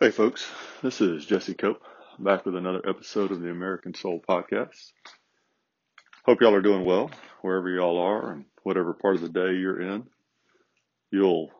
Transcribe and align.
Hey, 0.00 0.10
folks, 0.10 0.50
this 0.82 1.00
is 1.00 1.24
Jesse 1.24 1.54
Cope 1.54 1.80
back 2.18 2.44
with 2.44 2.56
another 2.56 2.82
episode 2.86 3.30
of 3.30 3.40
the 3.40 3.50
American 3.50 3.94
Soul 3.94 4.20
Podcast. 4.28 4.90
Hope 6.24 6.40
y'all 6.40 6.52
are 6.52 6.60
doing 6.62 6.84
well 6.84 7.12
wherever 7.42 7.70
y'all 7.70 7.98
are 7.98 8.32
and 8.32 8.44
whatever 8.64 8.92
part 8.92 9.14
of 9.14 9.20
the 9.20 9.28
day 9.28 9.54
you're 9.54 9.80
in. 9.80 10.02
You'll 11.12 11.52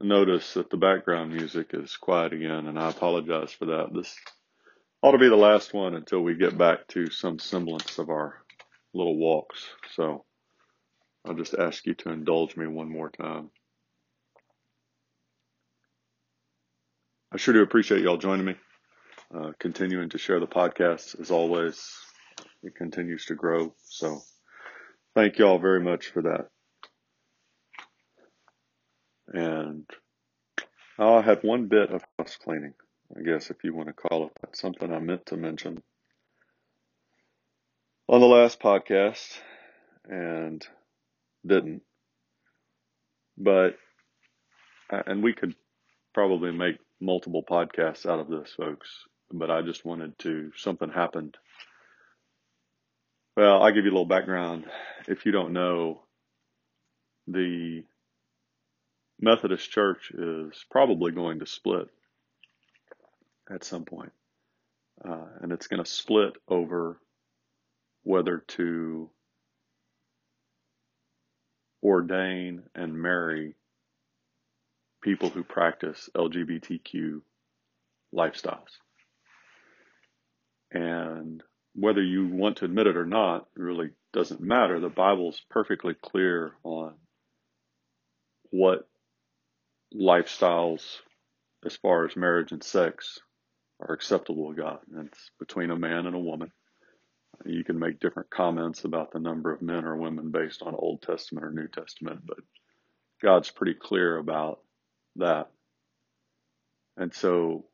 notice 0.00 0.54
that 0.54 0.70
the 0.70 0.76
background 0.76 1.32
music 1.32 1.70
is 1.72 1.96
quiet 1.96 2.32
again, 2.32 2.66
and 2.66 2.76
I 2.80 2.90
apologize 2.90 3.52
for 3.52 3.66
that. 3.66 3.90
This 3.94 4.12
ought 5.00 5.12
to 5.12 5.18
be 5.18 5.28
the 5.28 5.36
last 5.36 5.72
one 5.72 5.94
until 5.94 6.20
we 6.20 6.34
get 6.34 6.58
back 6.58 6.88
to 6.88 7.08
some 7.10 7.38
semblance 7.38 7.98
of 7.98 8.10
our 8.10 8.42
little 8.92 9.16
walks. 9.16 9.64
So 9.94 10.24
I'll 11.24 11.36
just 11.36 11.54
ask 11.54 11.86
you 11.86 11.94
to 11.94 12.10
indulge 12.10 12.56
me 12.56 12.66
one 12.66 12.90
more 12.90 13.10
time. 13.10 13.50
I 17.30 17.36
sure 17.36 17.52
do 17.52 17.62
appreciate 17.62 18.00
y'all 18.00 18.16
joining 18.16 18.46
me, 18.46 18.56
uh, 19.34 19.52
continuing 19.58 20.08
to 20.10 20.18
share 20.18 20.40
the 20.40 20.46
podcast 20.46 21.20
as 21.20 21.30
always. 21.30 21.86
It 22.62 22.74
continues 22.74 23.26
to 23.26 23.34
grow. 23.34 23.74
So 23.86 24.22
thank 25.14 25.36
y'all 25.36 25.58
very 25.58 25.80
much 25.80 26.06
for 26.06 26.22
that. 26.22 26.48
And 29.28 29.84
I 30.98 31.20
have 31.20 31.44
one 31.44 31.66
bit 31.66 31.90
of 31.90 32.02
house 32.18 32.38
cleaning, 32.42 32.72
I 33.14 33.20
guess, 33.20 33.50
if 33.50 33.58
you 33.62 33.74
want 33.74 33.88
to 33.88 33.92
call 33.92 34.28
it 34.28 34.32
that. 34.40 34.56
Something 34.56 34.90
I 34.90 34.98
meant 34.98 35.26
to 35.26 35.36
mention 35.36 35.82
on 38.08 38.20
the 38.20 38.26
last 38.26 38.58
podcast 38.58 39.38
and 40.08 40.66
didn't. 41.46 41.82
But, 43.36 43.76
and 44.88 45.22
we 45.22 45.34
could 45.34 45.54
probably 46.14 46.52
make 46.52 46.78
multiple 47.00 47.44
podcasts 47.48 48.06
out 48.06 48.18
of 48.18 48.28
this, 48.28 48.52
folks, 48.56 48.88
but 49.32 49.50
I 49.50 49.62
just 49.62 49.84
wanted 49.84 50.18
to, 50.20 50.52
something 50.56 50.90
happened. 50.90 51.36
Well, 53.36 53.62
I'll 53.62 53.72
give 53.72 53.84
you 53.84 53.90
a 53.90 53.94
little 53.94 54.04
background. 54.04 54.64
If 55.06 55.24
you 55.24 55.32
don't 55.32 55.52
know, 55.52 56.02
the 57.28 57.84
Methodist 59.20 59.70
Church 59.70 60.10
is 60.12 60.64
probably 60.70 61.12
going 61.12 61.40
to 61.40 61.46
split 61.46 61.88
at 63.50 63.64
some 63.64 63.84
point. 63.84 64.12
Uh, 65.04 65.26
and 65.40 65.52
it's 65.52 65.68
going 65.68 65.82
to 65.82 65.88
split 65.88 66.34
over 66.48 66.98
whether 68.02 68.38
to 68.38 69.10
ordain 71.82 72.64
and 72.74 73.00
marry 73.00 73.54
people 75.02 75.30
who 75.30 75.42
practice 75.42 76.08
LGBTQ 76.14 77.20
lifestyles. 78.14 78.78
And 80.70 81.42
whether 81.74 82.02
you 82.02 82.26
want 82.26 82.58
to 82.58 82.64
admit 82.64 82.86
it 82.86 82.96
or 82.96 83.06
not 83.06 83.46
really 83.54 83.90
doesn't 84.12 84.40
matter. 84.40 84.80
The 84.80 84.88
Bible's 84.88 85.40
perfectly 85.50 85.94
clear 85.94 86.52
on 86.64 86.94
what 88.50 88.88
lifestyles, 89.94 90.82
as 91.64 91.76
far 91.76 92.06
as 92.06 92.16
marriage 92.16 92.52
and 92.52 92.62
sex, 92.62 93.18
are 93.80 93.94
acceptable 93.94 94.50
to 94.52 94.60
God. 94.60 94.78
And 94.92 95.06
it's 95.06 95.30
between 95.38 95.70
a 95.70 95.78
man 95.78 96.06
and 96.06 96.16
a 96.16 96.20
woman. 96.20 96.50
You 97.44 97.62
can 97.62 97.78
make 97.78 98.00
different 98.00 98.30
comments 98.30 98.84
about 98.84 99.12
the 99.12 99.20
number 99.20 99.52
of 99.52 99.62
men 99.62 99.84
or 99.84 99.96
women 99.96 100.30
based 100.30 100.62
on 100.62 100.74
Old 100.74 101.02
Testament 101.02 101.46
or 101.46 101.52
New 101.52 101.68
Testament, 101.68 102.22
but 102.26 102.38
God's 103.22 103.50
pretty 103.50 103.74
clear 103.74 104.18
about 104.18 104.60
that. 105.18 105.48
And 106.96 107.14
so 107.14 107.64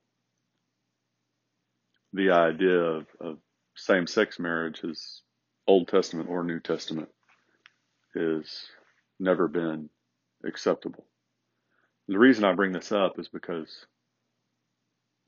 the 2.12 2.30
idea 2.30 2.78
of, 2.78 3.06
of 3.20 3.38
same 3.76 4.06
sex 4.06 4.38
marriage 4.38 4.80
is 4.84 5.22
Old 5.66 5.88
Testament 5.88 6.28
or 6.28 6.44
New 6.44 6.60
Testament 6.60 7.08
is 8.14 8.66
never 9.18 9.48
been 9.48 9.88
acceptable. 10.44 11.04
The 12.06 12.18
reason 12.18 12.44
I 12.44 12.52
bring 12.52 12.72
this 12.72 12.92
up 12.92 13.18
is 13.18 13.28
because 13.28 13.86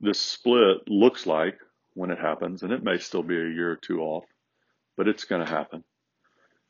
this 0.00 0.20
split 0.20 0.88
looks 0.88 1.26
like 1.26 1.58
when 1.94 2.10
it 2.10 2.18
happens, 2.18 2.62
and 2.62 2.72
it 2.72 2.84
may 2.84 2.98
still 2.98 3.22
be 3.22 3.34
a 3.34 3.48
year 3.48 3.72
or 3.72 3.76
two 3.76 4.00
off, 4.00 4.24
but 4.96 5.08
it's 5.08 5.24
going 5.24 5.44
to 5.44 5.50
happen 5.50 5.82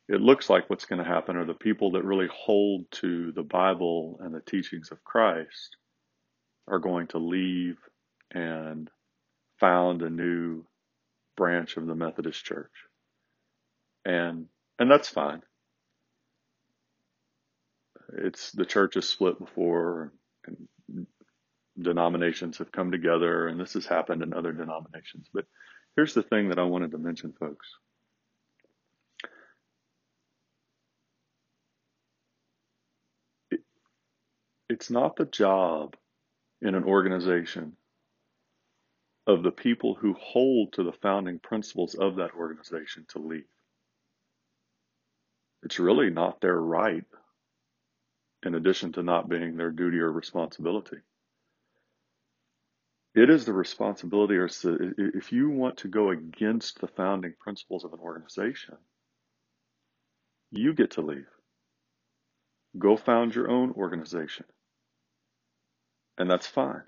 it 0.07 0.21
looks 0.21 0.49
like 0.49 0.69
what's 0.69 0.85
going 0.85 1.03
to 1.03 1.09
happen 1.09 1.35
are 1.35 1.45
the 1.45 1.53
people 1.53 1.91
that 1.91 2.05
really 2.05 2.27
hold 2.33 2.85
to 2.91 3.31
the 3.33 3.43
Bible 3.43 4.19
and 4.21 4.33
the 4.33 4.41
teachings 4.41 4.91
of 4.91 5.03
Christ 5.03 5.77
are 6.67 6.79
going 6.79 7.07
to 7.07 7.17
leave 7.17 7.77
and 8.31 8.89
found 9.59 10.01
a 10.01 10.09
new 10.09 10.65
branch 11.35 11.77
of 11.77 11.87
the 11.87 11.95
Methodist 11.95 12.43
Church. 12.43 12.71
And 14.05 14.47
and 14.79 14.89
that's 14.91 15.09
fine. 15.09 15.41
It's 18.17 18.51
the 18.51 18.65
church 18.65 18.95
has 18.95 19.09
split 19.09 19.39
before 19.39 20.13
and 20.45 21.07
denominations 21.79 22.57
have 22.59 22.71
come 22.71 22.91
together 22.91 23.47
and 23.47 23.59
this 23.59 23.73
has 23.73 23.85
happened 23.85 24.23
in 24.23 24.33
other 24.33 24.53
denominations. 24.53 25.27
But 25.33 25.45
here's 25.95 26.13
the 26.13 26.23
thing 26.23 26.49
that 26.49 26.59
I 26.59 26.63
wanted 26.63 26.91
to 26.91 26.97
mention 26.97 27.33
folks. 27.39 27.67
It's 34.77 34.91
not 34.91 35.15
the 35.15 35.25
job 35.25 35.95
in 36.61 36.75
an 36.75 36.83
organization 36.83 37.75
of 39.25 39.41
the 39.41 39.49
people 39.49 39.95
who 39.95 40.13
hold 40.13 40.71
to 40.73 40.83
the 40.83 40.91
founding 40.91 41.39
principles 41.39 41.95
of 41.95 42.17
that 42.17 42.35
organization 42.37 43.03
to 43.09 43.17
leave. 43.17 43.49
It's 45.63 45.79
really 45.79 46.11
not 46.11 46.41
their 46.41 46.61
right, 46.61 47.05
in 48.45 48.53
addition 48.53 48.91
to 48.93 49.01
not 49.01 49.27
being 49.27 49.57
their 49.57 49.71
duty 49.71 49.97
or 49.97 50.11
responsibility. 50.11 50.97
It 53.15 53.31
is 53.31 53.45
the 53.45 53.53
responsibility, 53.53 54.35
or 54.35 54.47
if 54.97 55.31
you 55.31 55.49
want 55.49 55.77
to 55.77 55.87
go 55.87 56.11
against 56.11 56.79
the 56.79 56.87
founding 56.87 57.33
principles 57.39 57.83
of 57.83 57.93
an 57.93 57.99
organization, 57.99 58.77
you 60.51 60.75
get 60.75 60.91
to 60.91 61.01
leave. 61.01 61.25
Go 62.77 62.95
found 62.95 63.33
your 63.33 63.49
own 63.49 63.71
organization. 63.71 64.45
And 66.17 66.29
that's 66.29 66.47
fine. 66.47 66.83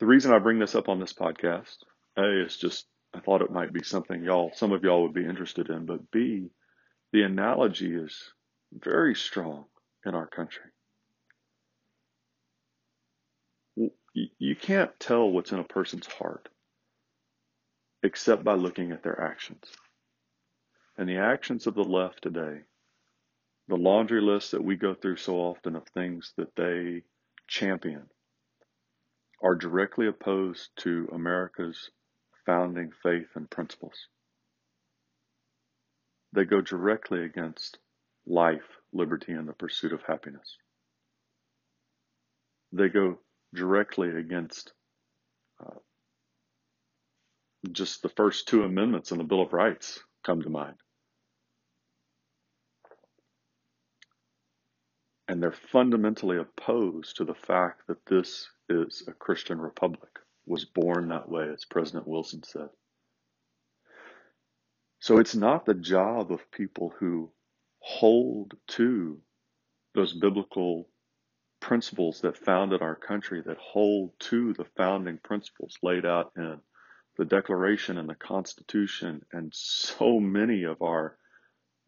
The 0.00 0.06
reason 0.06 0.32
I 0.32 0.38
bring 0.38 0.58
this 0.58 0.74
up 0.74 0.88
on 0.88 1.00
this 1.00 1.12
podcast, 1.12 1.76
A, 2.16 2.44
is 2.44 2.56
just 2.56 2.86
I 3.14 3.20
thought 3.20 3.42
it 3.42 3.52
might 3.52 3.72
be 3.72 3.82
something 3.82 4.24
y'all, 4.24 4.50
some 4.54 4.72
of 4.72 4.82
y'all 4.82 5.02
would 5.02 5.14
be 5.14 5.24
interested 5.24 5.70
in, 5.70 5.86
but 5.86 6.10
B, 6.10 6.50
the 7.12 7.22
analogy 7.22 7.94
is 7.94 8.32
very 8.72 9.14
strong 9.14 9.66
in 10.04 10.14
our 10.14 10.26
country. 10.26 10.70
You 14.12 14.54
can't 14.54 14.92
tell 15.00 15.28
what's 15.28 15.52
in 15.52 15.58
a 15.58 15.64
person's 15.64 16.06
heart 16.06 16.48
except 18.02 18.44
by 18.44 18.54
looking 18.54 18.92
at 18.92 19.02
their 19.02 19.20
actions. 19.20 19.64
And 20.96 21.08
the 21.08 21.16
actions 21.16 21.66
of 21.66 21.74
the 21.74 21.82
left 21.82 22.22
today 22.22 22.60
the 23.68 23.76
laundry 23.76 24.20
list 24.20 24.50
that 24.52 24.62
we 24.64 24.76
go 24.76 24.94
through 24.94 25.16
so 25.16 25.36
often 25.36 25.76
of 25.76 25.86
things 25.88 26.32
that 26.36 26.54
they 26.56 27.02
champion 27.48 28.02
are 29.42 29.54
directly 29.54 30.06
opposed 30.06 30.70
to 30.76 31.08
America's 31.12 31.90
founding 32.46 32.90
faith 33.02 33.28
and 33.34 33.50
principles. 33.50 34.08
They 36.32 36.44
go 36.44 36.60
directly 36.60 37.24
against 37.24 37.78
life, 38.26 38.64
liberty, 38.92 39.32
and 39.32 39.48
the 39.48 39.52
pursuit 39.52 39.92
of 39.92 40.02
happiness. 40.02 40.56
They 42.72 42.88
go 42.88 43.18
directly 43.54 44.10
against 44.10 44.72
uh, 45.64 45.78
just 47.70 48.02
the 48.02 48.08
first 48.10 48.48
two 48.48 48.64
amendments 48.64 49.12
in 49.12 49.18
the 49.18 49.24
Bill 49.24 49.42
of 49.42 49.52
Rights 49.52 50.00
come 50.24 50.42
to 50.42 50.50
mind. 50.50 50.76
And 55.34 55.42
they're 55.42 55.50
fundamentally 55.50 56.36
opposed 56.36 57.16
to 57.16 57.24
the 57.24 57.34
fact 57.34 57.88
that 57.88 58.06
this 58.06 58.48
is 58.68 59.02
a 59.08 59.12
Christian 59.12 59.60
republic, 59.60 60.20
was 60.46 60.64
born 60.64 61.08
that 61.08 61.28
way, 61.28 61.48
as 61.52 61.64
President 61.64 62.06
Wilson 62.06 62.44
said. 62.44 62.68
So 65.00 65.18
it's 65.18 65.34
not 65.34 65.66
the 65.66 65.74
job 65.74 66.30
of 66.30 66.52
people 66.52 66.94
who 67.00 67.32
hold 67.80 68.54
to 68.68 69.20
those 69.96 70.12
biblical 70.12 70.88
principles 71.58 72.20
that 72.20 72.38
founded 72.38 72.80
our 72.80 72.94
country, 72.94 73.42
that 73.44 73.58
hold 73.58 74.12
to 74.20 74.52
the 74.52 74.66
founding 74.76 75.18
principles 75.18 75.76
laid 75.82 76.06
out 76.06 76.30
in 76.36 76.60
the 77.16 77.24
Declaration 77.24 77.98
and 77.98 78.08
the 78.08 78.14
Constitution 78.14 79.24
and 79.32 79.50
so 79.52 80.20
many 80.20 80.62
of 80.62 80.80
our 80.80 81.18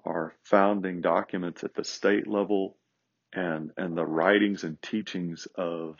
our 0.04 0.34
founding 0.42 1.00
documents 1.00 1.62
at 1.62 1.74
the 1.74 1.84
state 1.84 2.26
level 2.26 2.76
and 3.32 3.72
and 3.76 3.96
the 3.96 4.06
writings 4.06 4.64
and 4.64 4.80
teachings 4.82 5.46
of 5.56 5.96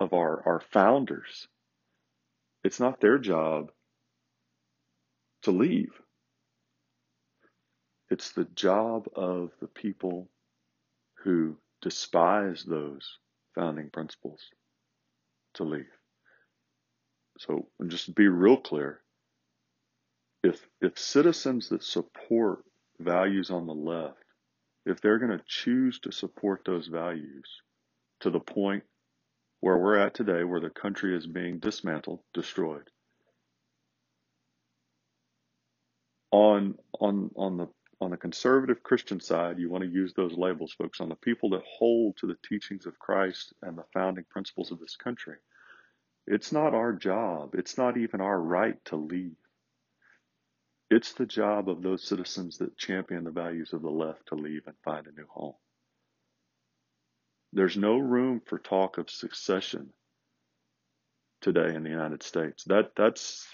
of 0.00 0.12
our, 0.12 0.42
our 0.46 0.60
founders. 0.60 1.48
It's 2.64 2.80
not 2.80 3.00
their 3.00 3.18
job 3.18 3.70
to 5.42 5.50
leave. 5.50 5.92
It's 8.10 8.32
the 8.32 8.44
job 8.44 9.08
of 9.14 9.50
the 9.60 9.68
people 9.68 10.28
who 11.24 11.56
despise 11.80 12.64
those 12.64 13.18
founding 13.54 13.90
principles 13.90 14.40
to 15.54 15.64
leave. 15.64 15.86
So 17.38 17.68
just 17.88 18.06
to 18.06 18.12
be 18.12 18.28
real 18.28 18.58
clear, 18.58 19.00
if 20.42 20.66
if 20.80 20.98
citizens 20.98 21.68
that 21.70 21.82
support 21.82 22.64
values 23.00 23.50
on 23.50 23.66
the 23.66 23.74
left, 23.74 24.21
if 24.86 25.00
they're 25.00 25.18
going 25.18 25.36
to 25.36 25.44
choose 25.46 26.00
to 26.00 26.12
support 26.12 26.62
those 26.64 26.88
values 26.88 27.62
to 28.20 28.30
the 28.30 28.40
point 28.40 28.84
where 29.60 29.78
we're 29.78 29.98
at 29.98 30.14
today, 30.14 30.44
where 30.44 30.60
the 30.60 30.70
country 30.70 31.16
is 31.16 31.26
being 31.26 31.58
dismantled, 31.58 32.20
destroyed, 32.34 32.88
on 36.32 36.76
on 36.98 37.30
on 37.36 37.56
the 37.58 37.68
on 38.00 38.10
the 38.10 38.16
conservative 38.16 38.82
Christian 38.82 39.20
side, 39.20 39.58
you 39.58 39.70
want 39.70 39.84
to 39.84 39.90
use 39.90 40.12
those 40.14 40.32
labels, 40.32 40.72
folks. 40.72 41.00
On 41.00 41.08
the 41.08 41.14
people 41.14 41.50
that 41.50 41.62
hold 41.64 42.16
to 42.16 42.26
the 42.26 42.36
teachings 42.48 42.86
of 42.86 42.98
Christ 42.98 43.52
and 43.62 43.78
the 43.78 43.84
founding 43.94 44.24
principles 44.28 44.72
of 44.72 44.80
this 44.80 44.96
country, 44.96 45.36
it's 46.26 46.50
not 46.52 46.74
our 46.74 46.92
job. 46.92 47.54
It's 47.54 47.78
not 47.78 47.96
even 47.96 48.20
our 48.20 48.40
right 48.40 48.82
to 48.86 48.96
leave. 48.96 49.36
It's 50.94 51.14
the 51.14 51.24
job 51.24 51.70
of 51.70 51.80
those 51.80 52.06
citizens 52.06 52.58
that 52.58 52.76
champion 52.76 53.24
the 53.24 53.30
values 53.30 53.72
of 53.72 53.80
the 53.80 53.88
left 53.88 54.26
to 54.26 54.34
leave 54.34 54.66
and 54.66 54.76
find 54.84 55.06
a 55.06 55.12
new 55.12 55.26
home. 55.26 55.54
There's 57.54 57.78
no 57.78 57.96
room 57.96 58.42
for 58.44 58.58
talk 58.58 58.98
of 58.98 59.08
succession 59.08 59.94
today 61.40 61.74
in 61.74 61.82
the 61.82 61.88
United 61.88 62.22
States. 62.22 62.64
That 62.64 62.90
that's 62.94 63.46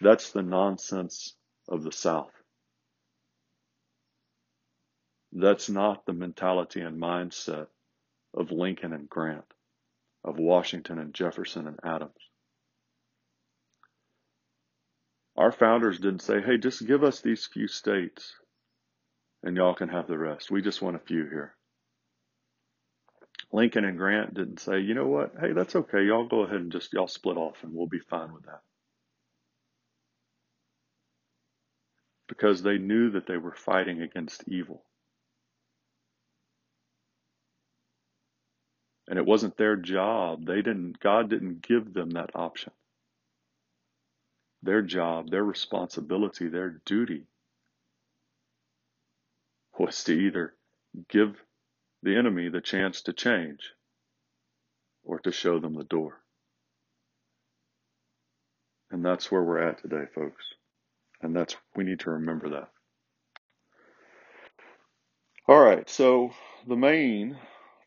that's 0.00 0.30
the 0.30 0.44
nonsense 0.44 1.34
of 1.68 1.82
the 1.82 1.90
South. 1.90 2.30
That's 5.32 5.68
not 5.68 6.06
the 6.06 6.12
mentality 6.12 6.82
and 6.82 7.02
mindset 7.02 7.66
of 8.32 8.52
Lincoln 8.52 8.92
and 8.92 9.10
Grant, 9.10 9.52
of 10.22 10.38
Washington 10.38 11.00
and 11.00 11.12
Jefferson 11.12 11.66
and 11.66 11.80
Adams. 11.82 12.29
Our 15.40 15.52
founders 15.52 15.98
didn't 15.98 16.20
say, 16.20 16.42
hey, 16.42 16.58
just 16.58 16.86
give 16.86 17.02
us 17.02 17.22
these 17.22 17.46
few 17.46 17.66
states 17.66 18.34
and 19.42 19.56
y'all 19.56 19.74
can 19.74 19.88
have 19.88 20.06
the 20.06 20.18
rest. 20.18 20.50
We 20.50 20.60
just 20.60 20.82
want 20.82 20.96
a 20.96 21.06
few 21.06 21.22
here. 21.24 21.54
Lincoln 23.50 23.86
and 23.86 23.96
Grant 23.96 24.34
didn't 24.34 24.60
say, 24.60 24.80
you 24.80 24.92
know 24.92 25.06
what? 25.06 25.32
Hey, 25.40 25.52
that's 25.54 25.74
okay. 25.74 26.02
Y'all 26.02 26.28
go 26.28 26.42
ahead 26.42 26.60
and 26.60 26.70
just 26.70 26.92
y'all 26.92 27.08
split 27.08 27.38
off 27.38 27.56
and 27.62 27.72
we'll 27.72 27.86
be 27.86 28.00
fine 28.00 28.34
with 28.34 28.44
that. 28.44 28.60
Because 32.28 32.62
they 32.62 32.76
knew 32.76 33.12
that 33.12 33.26
they 33.26 33.38
were 33.38 33.54
fighting 33.54 34.02
against 34.02 34.46
evil. 34.46 34.84
And 39.08 39.18
it 39.18 39.24
wasn't 39.24 39.56
their 39.56 39.76
job. 39.76 40.44
They 40.44 40.60
didn't, 40.60 41.00
God 41.00 41.30
didn't 41.30 41.66
give 41.66 41.94
them 41.94 42.10
that 42.10 42.32
option 42.34 42.74
their 44.62 44.82
job, 44.82 45.30
their 45.30 45.44
responsibility, 45.44 46.48
their 46.48 46.80
duty 46.84 47.24
was 49.78 50.04
to 50.04 50.12
either 50.12 50.54
give 51.08 51.42
the 52.02 52.16
enemy 52.16 52.48
the 52.48 52.60
chance 52.60 53.02
to 53.02 53.12
change 53.12 53.72
or 55.04 55.18
to 55.20 55.32
show 55.32 55.58
them 55.58 55.74
the 55.74 55.84
door. 55.84 56.20
And 58.90 59.04
that's 59.04 59.30
where 59.30 59.42
we're 59.42 59.62
at 59.62 59.80
today, 59.80 60.04
folks. 60.14 60.44
And 61.22 61.34
that's, 61.34 61.56
we 61.76 61.84
need 61.84 62.00
to 62.00 62.10
remember 62.10 62.50
that. 62.50 62.70
All 65.46 65.60
right, 65.60 65.88
so 65.88 66.30
the 66.66 66.76
main 66.76 67.38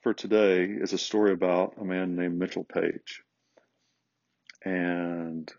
for 0.02 0.14
today 0.14 0.66
is 0.66 0.94
a 0.94 0.98
story 0.98 1.32
about 1.32 1.76
a 1.80 1.86
man 1.86 2.16
named 2.16 2.38
Mitchell 2.38 2.66
Paige. 2.66 3.22
And 4.66 5.52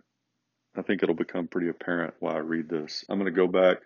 I 0.76 0.82
think 0.82 1.02
it'll 1.02 1.14
become 1.14 1.46
pretty 1.46 1.68
apparent 1.68 2.14
why 2.20 2.34
I 2.34 2.38
read 2.38 2.68
this. 2.68 3.04
I'm 3.08 3.18
going 3.18 3.32
to 3.32 3.36
go 3.36 3.46
back. 3.46 3.78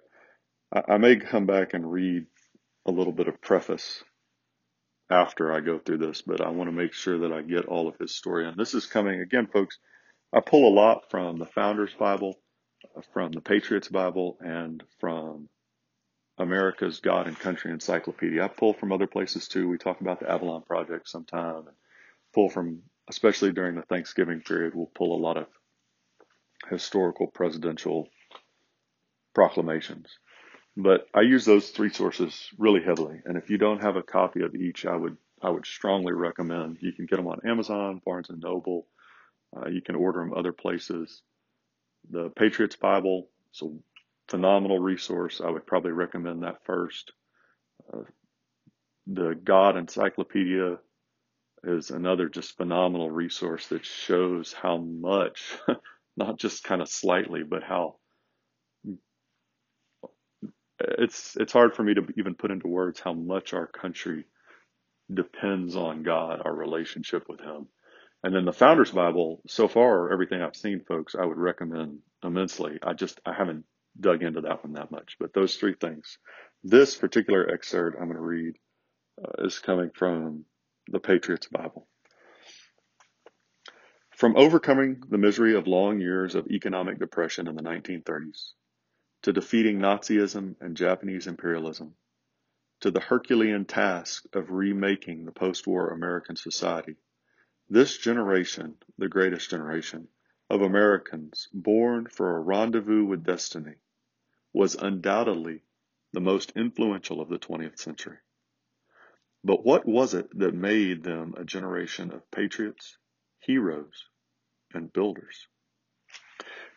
I, 0.72 0.94
I 0.94 0.98
may 0.98 1.16
come 1.16 1.46
back 1.46 1.74
and 1.74 1.90
read 1.90 2.26
a 2.86 2.90
little 2.90 3.12
bit 3.12 3.28
of 3.28 3.40
preface 3.40 4.02
after 5.10 5.52
I 5.52 5.60
go 5.60 5.78
through 5.78 5.98
this, 5.98 6.22
but 6.22 6.40
I 6.40 6.50
want 6.50 6.68
to 6.68 6.76
make 6.76 6.92
sure 6.92 7.18
that 7.20 7.32
I 7.32 7.42
get 7.42 7.66
all 7.66 7.88
of 7.88 7.98
his 7.98 8.14
story. 8.14 8.46
And 8.46 8.56
this 8.56 8.74
is 8.74 8.86
coming 8.86 9.20
again, 9.20 9.46
folks. 9.46 9.78
I 10.32 10.40
pull 10.40 10.68
a 10.68 10.74
lot 10.74 11.10
from 11.10 11.38
the 11.38 11.46
Founders 11.46 11.94
Bible, 11.98 12.38
from 13.12 13.32
the 13.32 13.40
Patriots 13.40 13.88
Bible, 13.88 14.36
and 14.40 14.82
from 15.00 15.48
America's 16.38 17.00
God 17.00 17.26
and 17.26 17.38
Country 17.38 17.70
Encyclopedia. 17.70 18.44
I 18.44 18.48
pull 18.48 18.74
from 18.74 18.92
other 18.92 19.06
places 19.06 19.48
too. 19.48 19.68
We 19.68 19.78
talk 19.78 20.00
about 20.00 20.20
the 20.20 20.30
Avalon 20.30 20.62
Project 20.62 21.08
sometime, 21.08 21.66
and 21.66 21.76
pull 22.34 22.50
from, 22.50 22.82
especially 23.08 23.52
during 23.52 23.74
the 23.74 23.82
Thanksgiving 23.82 24.40
period, 24.40 24.74
we'll 24.74 24.90
pull 24.94 25.16
a 25.16 25.24
lot 25.24 25.38
of 25.38 25.46
historical 26.70 27.26
presidential 27.26 28.08
proclamations. 29.34 30.18
But 30.76 31.08
I 31.14 31.22
use 31.22 31.44
those 31.44 31.70
three 31.70 31.90
sources 31.90 32.50
really 32.56 32.82
heavily. 32.82 33.20
And 33.24 33.36
if 33.36 33.50
you 33.50 33.58
don't 33.58 33.82
have 33.82 33.96
a 33.96 34.02
copy 34.02 34.42
of 34.42 34.54
each, 34.54 34.86
I 34.86 34.96
would 34.96 35.16
I 35.42 35.50
would 35.50 35.66
strongly 35.66 36.12
recommend. 36.12 36.78
You 36.80 36.92
can 36.92 37.06
get 37.06 37.16
them 37.16 37.28
on 37.28 37.40
Amazon, 37.44 38.00
Barnes 38.04 38.28
and 38.30 38.40
Noble. 38.40 38.86
Uh, 39.56 39.68
you 39.68 39.80
can 39.80 39.94
order 39.94 40.20
them 40.20 40.34
other 40.34 40.52
places. 40.52 41.22
The 42.10 42.30
Patriots 42.30 42.76
Bible 42.76 43.28
is 43.54 43.62
a 43.62 43.70
phenomenal 44.28 44.78
resource. 44.78 45.40
I 45.44 45.50
would 45.50 45.66
probably 45.66 45.92
recommend 45.92 46.42
that 46.42 46.64
first. 46.64 47.12
Uh, 47.92 48.02
the 49.06 49.34
God 49.34 49.76
Encyclopedia 49.76 50.78
is 51.64 51.90
another 51.90 52.28
just 52.28 52.56
phenomenal 52.56 53.10
resource 53.10 53.66
that 53.68 53.84
shows 53.84 54.52
how 54.52 54.76
much 54.76 55.56
not 56.18 56.38
just 56.38 56.64
kind 56.64 56.82
of 56.82 56.88
slightly, 56.88 57.42
but 57.48 57.62
how 57.62 57.96
it's 60.80 61.36
it's 61.36 61.52
hard 61.52 61.74
for 61.74 61.82
me 61.82 61.94
to 61.94 62.06
even 62.16 62.34
put 62.34 62.50
into 62.50 62.68
words 62.68 63.00
how 63.00 63.12
much 63.12 63.54
our 63.54 63.66
country 63.66 64.24
depends 65.12 65.76
on 65.76 66.02
God, 66.02 66.42
our 66.44 66.54
relationship 66.54 67.24
with 67.28 67.40
Him. 67.40 67.68
And 68.22 68.34
then 68.34 68.44
the 68.44 68.52
Founders 68.52 68.90
Bible, 68.90 69.40
so 69.46 69.68
far, 69.68 70.12
everything 70.12 70.42
I've 70.42 70.56
seen, 70.56 70.80
folks, 70.86 71.14
I 71.14 71.24
would 71.24 71.38
recommend 71.38 72.00
immensely. 72.22 72.78
I 72.82 72.92
just 72.92 73.20
I 73.24 73.32
haven't 73.32 73.64
dug 73.98 74.22
into 74.22 74.40
that 74.42 74.64
one 74.64 74.74
that 74.74 74.90
much, 74.90 75.16
but 75.20 75.32
those 75.32 75.56
three 75.56 75.74
things. 75.80 76.18
This 76.64 76.96
particular 76.96 77.48
excerpt 77.48 77.96
I'm 77.98 78.06
going 78.06 78.16
to 78.16 78.22
read 78.22 78.54
uh, 79.22 79.46
is 79.46 79.60
coming 79.60 79.90
from 79.94 80.44
the 80.88 80.98
Patriots 80.98 81.46
Bible. 81.46 81.86
From 84.18 84.36
overcoming 84.36 85.04
the 85.08 85.16
misery 85.16 85.54
of 85.54 85.68
long 85.68 86.00
years 86.00 86.34
of 86.34 86.50
economic 86.50 86.98
depression 86.98 87.46
in 87.46 87.54
the 87.54 87.62
1930s, 87.62 88.54
to 89.22 89.32
defeating 89.32 89.78
Nazism 89.78 90.56
and 90.60 90.76
Japanese 90.76 91.28
imperialism, 91.28 91.94
to 92.80 92.90
the 92.90 92.98
Herculean 92.98 93.64
task 93.64 94.24
of 94.32 94.50
remaking 94.50 95.24
the 95.24 95.30
post-war 95.30 95.90
American 95.90 96.34
society, 96.34 96.96
this 97.70 97.96
generation, 97.96 98.78
the 98.96 99.06
greatest 99.06 99.50
generation, 99.50 100.08
of 100.50 100.62
Americans 100.62 101.48
born 101.52 102.08
for 102.08 102.36
a 102.36 102.40
rendezvous 102.40 103.04
with 103.04 103.22
destiny, 103.22 103.76
was 104.52 104.74
undoubtedly 104.74 105.62
the 106.12 106.20
most 106.20 106.50
influential 106.56 107.20
of 107.20 107.28
the 107.28 107.38
20th 107.38 107.78
century. 107.78 108.18
But 109.44 109.64
what 109.64 109.86
was 109.86 110.12
it 110.14 110.36
that 110.36 110.54
made 110.54 111.04
them 111.04 111.34
a 111.36 111.44
generation 111.44 112.10
of 112.10 112.28
patriots, 112.32 112.98
heroes, 113.40 114.08
and 114.74 114.92
builders? 114.92 115.48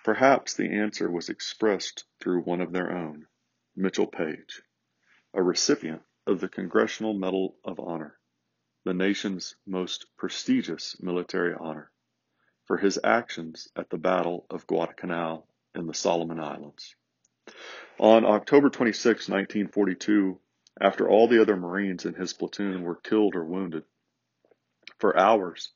Perhaps 0.03 0.55
the 0.55 0.69
answer 0.69 1.09
was 1.09 1.29
expressed 1.29 2.05
through 2.19 2.41
one 2.41 2.61
of 2.61 2.71
their 2.71 2.91
own, 2.91 3.27
Mitchell 3.75 4.07
Paige, 4.07 4.61
a 5.33 5.43
recipient 5.43 6.01
of 6.25 6.39
the 6.39 6.49
Congressional 6.49 7.13
Medal 7.13 7.55
of 7.63 7.79
Honor, 7.79 8.17
the 8.83 8.93
nation's 8.93 9.55
most 9.65 10.05
prestigious 10.17 10.99
military 11.01 11.53
honor, 11.53 11.91
for 12.65 12.77
his 12.77 12.99
actions 13.03 13.67
at 13.75 13.89
the 13.89 13.97
Battle 13.97 14.45
of 14.49 14.65
Guadalcanal 14.65 15.47
in 15.75 15.87
the 15.87 15.93
Solomon 15.93 16.39
Islands. 16.39 16.95
On 17.99 18.25
October 18.25 18.69
26, 18.69 19.29
1942, 19.29 20.39
after 20.79 21.07
all 21.07 21.27
the 21.27 21.41
other 21.41 21.57
Marines 21.57 22.05
in 22.05 22.13
his 22.13 22.33
platoon 22.33 22.83
were 22.83 22.95
killed 22.95 23.35
or 23.35 23.43
wounded, 23.43 23.83
for 24.99 25.17
hours 25.17 25.73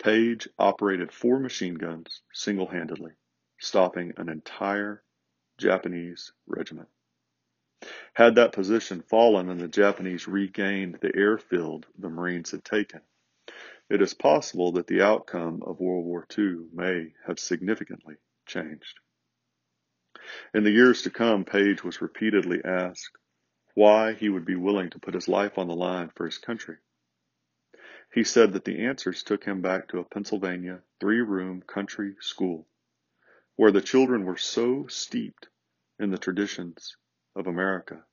Paige 0.00 0.48
operated 0.58 1.12
four 1.12 1.38
machine 1.38 1.74
guns 1.74 2.22
single-handedly, 2.32 3.12
stopping 3.58 4.14
an 4.16 4.30
entire 4.30 5.04
Japanese 5.58 6.32
regiment. 6.46 6.88
Had 8.14 8.34
that 8.36 8.52
position 8.52 9.02
fallen 9.02 9.50
and 9.50 9.60
the 9.60 9.68
Japanese 9.68 10.26
regained 10.26 10.98
the 11.02 11.14
airfield 11.14 11.86
the 11.98 12.08
Marines 12.08 12.50
had 12.50 12.64
taken, 12.64 13.02
it 13.90 14.00
is 14.00 14.14
possible 14.14 14.72
that 14.72 14.86
the 14.86 15.02
outcome 15.02 15.62
of 15.64 15.80
World 15.80 16.06
War 16.06 16.26
II 16.36 16.68
may 16.72 17.12
have 17.26 17.38
significantly 17.38 18.16
changed. 18.46 19.00
In 20.54 20.64
the 20.64 20.70
years 20.70 21.02
to 21.02 21.10
come, 21.10 21.44
Paige 21.44 21.84
was 21.84 22.00
repeatedly 22.00 22.64
asked 22.64 23.18
why 23.74 24.14
he 24.14 24.30
would 24.30 24.46
be 24.46 24.56
willing 24.56 24.90
to 24.90 24.98
put 24.98 25.14
his 25.14 25.28
life 25.28 25.58
on 25.58 25.68
the 25.68 25.76
line 25.76 26.10
for 26.14 26.24
his 26.24 26.38
country. 26.38 26.76
He 28.12 28.24
said 28.24 28.54
that 28.54 28.64
the 28.64 28.84
answers 28.84 29.22
took 29.22 29.44
him 29.44 29.62
back 29.62 29.86
to 29.88 30.00
a 30.00 30.04
Pennsylvania 30.04 30.82
three 30.98 31.20
room 31.20 31.62
country 31.62 32.16
school 32.18 32.66
where 33.54 33.70
the 33.70 33.80
children 33.80 34.24
were 34.24 34.36
so 34.36 34.88
steeped 34.88 35.48
in 35.96 36.10
the 36.10 36.18
traditions 36.18 36.96
of 37.36 37.46
America 37.46 38.04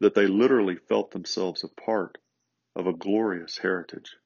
that 0.00 0.14
they 0.14 0.26
literally 0.26 0.74
felt 0.74 1.12
themselves 1.12 1.62
a 1.62 1.68
part 1.68 2.18
of 2.74 2.88
a 2.88 2.92
glorious 2.92 3.58
heritage, 3.58 4.16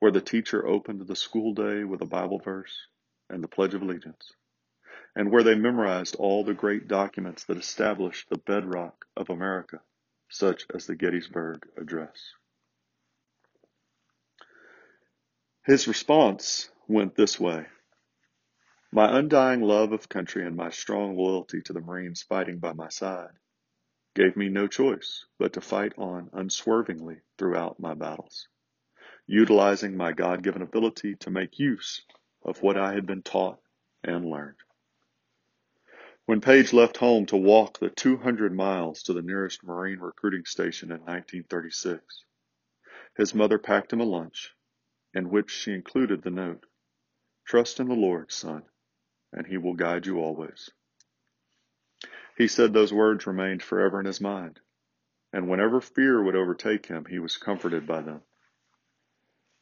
where 0.00 0.10
the 0.10 0.20
teacher 0.20 0.66
opened 0.66 1.06
the 1.06 1.14
school 1.14 1.54
day 1.54 1.84
with 1.84 2.02
a 2.02 2.06
Bible 2.06 2.40
verse 2.40 2.88
and 3.30 3.44
the 3.44 3.48
Pledge 3.48 3.74
of 3.74 3.82
Allegiance, 3.82 4.32
and 5.14 5.30
where 5.30 5.44
they 5.44 5.54
memorized 5.54 6.16
all 6.16 6.42
the 6.42 6.52
great 6.52 6.88
documents 6.88 7.44
that 7.44 7.58
established 7.58 8.28
the 8.28 8.38
bedrock 8.38 9.06
of 9.16 9.30
America, 9.30 9.80
such 10.28 10.66
as 10.74 10.86
the 10.86 10.96
Gettysburg 10.96 11.64
Address. 11.76 12.34
His 15.66 15.88
response 15.88 16.70
went 16.86 17.16
this 17.16 17.40
way. 17.40 17.66
My 18.92 19.18
undying 19.18 19.62
love 19.62 19.90
of 19.90 20.08
country 20.08 20.46
and 20.46 20.54
my 20.54 20.70
strong 20.70 21.16
loyalty 21.16 21.60
to 21.62 21.72
the 21.72 21.80
Marines 21.80 22.22
fighting 22.22 22.60
by 22.60 22.72
my 22.72 22.88
side 22.88 23.32
gave 24.14 24.36
me 24.36 24.48
no 24.48 24.68
choice 24.68 25.26
but 25.40 25.54
to 25.54 25.60
fight 25.60 25.92
on 25.98 26.30
unswervingly 26.32 27.20
throughout 27.36 27.80
my 27.80 27.94
battles, 27.94 28.46
utilizing 29.26 29.96
my 29.96 30.12
God 30.12 30.44
given 30.44 30.62
ability 30.62 31.16
to 31.16 31.30
make 31.30 31.58
use 31.58 32.00
of 32.42 32.62
what 32.62 32.78
I 32.78 32.92
had 32.92 33.04
been 33.04 33.22
taught 33.22 33.60
and 34.04 34.24
learned. 34.24 34.58
When 36.26 36.40
Paige 36.40 36.74
left 36.74 36.96
home 36.98 37.26
to 37.26 37.36
walk 37.36 37.80
the 37.80 37.90
200 37.90 38.54
miles 38.54 39.02
to 39.02 39.12
the 39.12 39.20
nearest 39.20 39.64
Marine 39.64 39.98
recruiting 39.98 40.44
station 40.44 40.92
in 40.92 41.00
1936, 41.00 42.22
his 43.16 43.34
mother 43.34 43.58
packed 43.58 43.92
him 43.92 44.00
a 44.00 44.04
lunch 44.04 44.52
in 45.16 45.30
which 45.30 45.50
she 45.50 45.72
included 45.72 46.22
the 46.22 46.30
note, 46.30 46.66
Trust 47.46 47.80
in 47.80 47.88
the 47.88 47.94
Lord, 47.94 48.30
son, 48.30 48.64
and 49.32 49.46
he 49.46 49.56
will 49.56 49.72
guide 49.72 50.04
you 50.04 50.18
always. 50.18 50.68
He 52.36 52.48
said 52.48 52.74
those 52.74 52.92
words 52.92 53.26
remained 53.26 53.62
forever 53.62 53.98
in 53.98 54.04
his 54.04 54.20
mind, 54.20 54.60
and 55.32 55.48
whenever 55.48 55.80
fear 55.80 56.22
would 56.22 56.36
overtake 56.36 56.84
him, 56.84 57.06
he 57.06 57.18
was 57.18 57.38
comforted 57.38 57.86
by 57.86 58.02
them. 58.02 58.20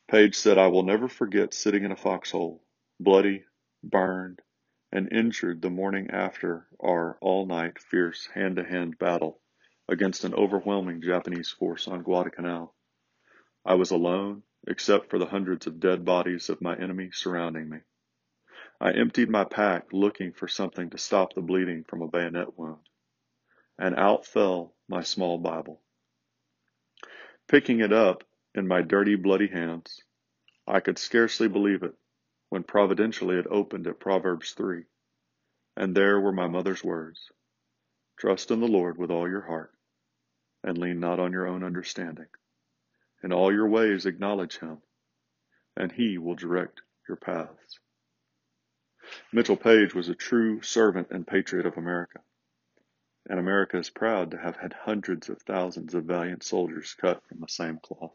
Paige 0.08 0.34
said, 0.34 0.58
I 0.58 0.66
will 0.66 0.82
never 0.82 1.06
forget 1.06 1.54
sitting 1.54 1.84
in 1.84 1.92
a 1.92 1.96
foxhole, 1.96 2.60
bloody, 2.98 3.44
burned, 3.80 4.42
and 4.90 5.12
injured 5.12 5.62
the 5.62 5.70
morning 5.70 6.10
after 6.10 6.66
our 6.82 7.16
all 7.20 7.46
night 7.46 7.78
fierce 7.78 8.26
hand 8.34 8.56
to 8.56 8.64
hand 8.64 8.98
battle 8.98 9.40
against 9.88 10.24
an 10.24 10.34
overwhelming 10.34 11.00
Japanese 11.00 11.50
force 11.50 11.86
on 11.86 12.02
Guadalcanal. 12.02 12.74
I 13.64 13.74
was 13.74 13.92
alone, 13.92 14.42
except 14.66 15.10
for 15.10 15.18
the 15.18 15.26
hundreds 15.26 15.66
of 15.66 15.80
dead 15.80 16.04
bodies 16.04 16.48
of 16.48 16.60
my 16.60 16.76
enemy 16.76 17.10
surrounding 17.12 17.68
me. 17.68 17.78
I 18.80 18.92
emptied 18.92 19.30
my 19.30 19.44
pack 19.44 19.92
looking 19.92 20.32
for 20.32 20.48
something 20.48 20.90
to 20.90 20.98
stop 20.98 21.34
the 21.34 21.40
bleeding 21.42 21.84
from 21.84 22.02
a 22.02 22.08
bayonet 22.08 22.58
wound, 22.58 22.88
and 23.78 23.94
out 23.96 24.26
fell 24.26 24.74
my 24.88 25.02
small 25.02 25.38
Bible. 25.38 25.80
Picking 27.46 27.80
it 27.80 27.92
up 27.92 28.24
in 28.54 28.66
my 28.66 28.82
dirty, 28.82 29.16
bloody 29.16 29.48
hands, 29.48 30.02
I 30.66 30.80
could 30.80 30.98
scarcely 30.98 31.48
believe 31.48 31.82
it 31.82 31.94
when 32.48 32.62
providentially 32.62 33.36
it 33.36 33.46
opened 33.50 33.86
at 33.86 34.00
Proverbs 34.00 34.52
3, 34.52 34.84
and 35.76 35.94
there 35.94 36.20
were 36.20 36.32
my 36.32 36.46
mother's 36.46 36.82
words 36.82 37.30
Trust 38.16 38.50
in 38.50 38.60
the 38.60 38.68
Lord 38.68 38.96
with 38.96 39.10
all 39.10 39.28
your 39.28 39.42
heart, 39.42 39.72
and 40.62 40.78
lean 40.78 41.00
not 41.00 41.18
on 41.20 41.32
your 41.32 41.46
own 41.46 41.64
understanding. 41.64 42.28
In 43.24 43.32
all 43.32 43.50
your 43.50 43.66
ways 43.66 44.04
acknowledge 44.04 44.58
him, 44.58 44.82
and 45.78 45.90
he 45.90 46.18
will 46.18 46.34
direct 46.34 46.82
your 47.08 47.16
paths. 47.16 47.80
Mitchell 49.32 49.56
Paige 49.56 49.94
was 49.94 50.10
a 50.10 50.14
true 50.14 50.60
servant 50.60 51.08
and 51.10 51.26
patriot 51.26 51.64
of 51.64 51.78
America, 51.78 52.20
and 53.26 53.38
America 53.38 53.78
is 53.78 53.88
proud 53.88 54.30
to 54.32 54.36
have 54.36 54.56
had 54.56 54.74
hundreds 54.74 55.30
of 55.30 55.40
thousands 55.40 55.94
of 55.94 56.04
valiant 56.04 56.42
soldiers 56.42 56.94
cut 57.00 57.26
from 57.26 57.40
the 57.40 57.48
same 57.48 57.78
cloth. 57.82 58.12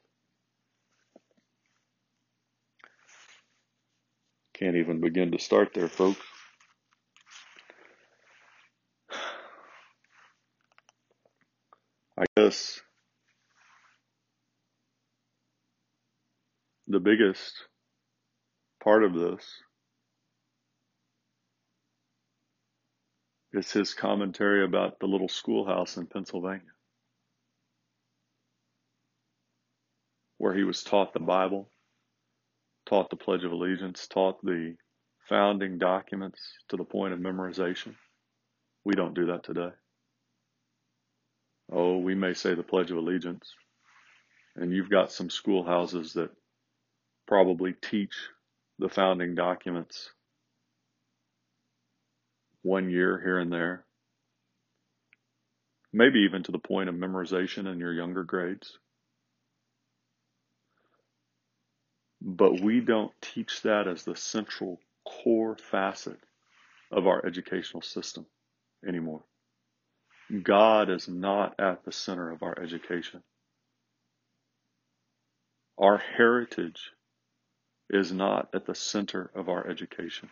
Can't 4.54 4.76
even 4.76 5.02
begin 5.02 5.32
to 5.32 5.40
start 5.40 5.74
there, 5.74 5.88
folks. 5.88 6.22
I 12.16 12.26
guess 12.38 12.80
the 16.90 17.00
biggest 17.00 17.54
part 18.84 19.04
of 19.04 19.14
this 19.14 19.46
It's 23.52 23.72
his 23.72 23.96
commentary 23.96 24.64
about 24.64 25.00
the 25.00 25.08
little 25.08 25.28
schoolhouse 25.28 25.98
in 25.98 26.06
Pennsylvania 26.06 26.62
where 30.38 30.54
he 30.54 30.64
was 30.64 30.84
taught 30.84 31.14
the 31.14 31.20
Bible, 31.20 31.70
taught 32.86 33.10
the 33.10 33.18
Pledge 33.18 33.44
of 33.44 33.52
Allegiance, 33.52 34.08
taught 34.08 34.42
the 34.42 34.76
founding 35.28 35.78
documents 35.78 36.40
to 36.70 36.78
the 36.78 36.84
point 36.84 37.14
of 37.14 37.20
memorization. 37.20 37.96
We 38.86 38.94
don't 38.94 39.14
do 39.14 39.26
that 39.28 39.44
today. 39.44 39.72
Oh, 41.72 41.98
we 41.98 42.16
may 42.16 42.34
say 42.34 42.54
the 42.54 42.64
Pledge 42.64 42.90
of 42.90 42.98
Allegiance, 42.98 43.54
and 44.56 44.72
you've 44.72 44.90
got 44.90 45.12
some 45.12 45.30
schoolhouses 45.30 46.14
that 46.14 46.30
probably 47.30 47.74
teach 47.74 48.16
the 48.80 48.90
founding 48.90 49.36
documents 49.36 50.10
one 52.64 52.90
year 52.90 53.22
here 53.24 53.38
and 53.38 53.54
there. 53.54 53.86
Maybe 55.94 56.22
even 56.22 56.42
to 56.44 56.52
the 56.52 56.58
point 56.58 56.90
of 56.90 56.96
memorization 56.96 57.72
in 57.72 57.78
your 57.78 57.94
younger 57.94 58.24
grades. 58.24 58.80
But 62.20 62.62
we 62.62 62.80
don't 62.80 63.12
teach 63.22 63.62
that 63.62 63.88
as 63.88 64.04
the 64.04 64.16
central 64.16 64.80
core 65.08 65.56
facet 65.56 66.18
of 66.92 67.06
our 67.06 67.24
educational 67.24 67.84
system 67.84 68.26
anymore. 68.88 69.22
God 70.42 70.90
is 70.90 71.08
not 71.08 71.60
at 71.60 71.86
the 71.86 71.92
center 71.92 72.32
of 72.32 72.42
our 72.42 72.60
education. 72.60 73.22
Our 75.78 75.98
heritage 75.98 76.92
is 77.90 78.12
not 78.12 78.50
at 78.54 78.66
the 78.66 78.76
center 78.76 79.32
of 79.36 79.50
our 79.50 79.68
education. 79.68 80.30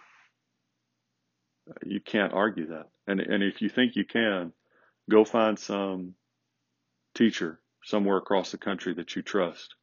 You 1.86 2.00
can't 2.00 2.34
argue 2.34 2.68
that. 2.68 2.88
And, 3.08 3.20
and 3.20 3.44
if 3.44 3.62
you 3.62 3.70
think 3.70 3.96
you 3.96 4.06
can, 4.06 4.54
go 5.10 5.26
find 5.26 5.58
some 5.58 6.14
teacher 7.16 7.60
somewhere 7.84 8.18
across 8.18 8.52
the 8.52 8.58
country 8.58 8.94
that 8.96 9.16
you 9.16 9.22
trust 9.22 9.76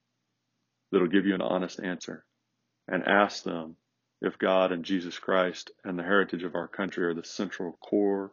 that'll 0.90 1.08
give 1.08 1.26
you 1.26 1.34
an 1.34 1.42
honest 1.42 1.80
answer 1.80 2.24
and 2.86 3.02
ask 3.06 3.42
them 3.42 3.76
if 4.20 4.38
God 4.38 4.72
and 4.72 4.84
Jesus 4.84 5.18
Christ 5.18 5.70
and 5.84 5.98
the 5.98 6.02
heritage 6.02 6.44
of 6.44 6.54
our 6.54 6.68
country 6.68 7.04
are 7.04 7.14
the 7.14 7.24
central 7.24 7.72
core 7.72 8.32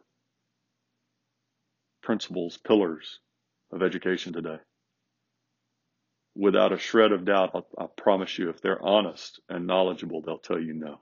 principles, 2.02 2.56
pillars 2.56 3.20
of 3.72 3.82
education 3.82 4.32
today. 4.32 4.58
Without 6.34 6.72
a 6.72 6.78
shred 6.78 7.12
of 7.12 7.24
doubt, 7.24 7.66
I 7.78 7.86
promise 7.96 8.38
you, 8.38 8.48
if 8.48 8.60
they're 8.60 8.82
honest 8.82 9.40
and 9.48 9.66
knowledgeable, 9.66 10.22
they'll 10.22 10.38
tell 10.38 10.60
you 10.60 10.72
no. 10.72 11.00